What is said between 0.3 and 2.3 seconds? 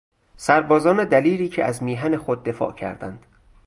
سربازان دلیری که از میهن